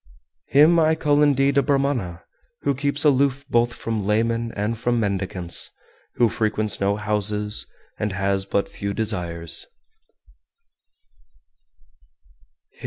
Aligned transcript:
404. 0.51 0.59
Him 0.63 0.79
I 0.79 0.95
call 0.95 1.21
indeed 1.21 1.59
a 1.59 1.61
Brahmana 1.61 2.23
who 2.63 2.73
keeps 2.73 3.03
aloof 3.05 3.45
both 3.47 3.71
from 3.75 4.03
laymen 4.03 4.51
and 4.53 4.75
from 4.75 4.99
mendicants, 4.99 5.69
who 6.15 6.27
frequents 6.27 6.81
no 6.81 6.95
houses, 6.95 7.67
and 7.99 8.11
has 8.13 8.47
but 8.47 8.67
few 8.67 8.95
desires. 8.95 9.67